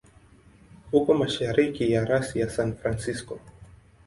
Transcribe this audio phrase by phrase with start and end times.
[0.97, 3.33] Uko mashariki ya rasi ya San Francisco.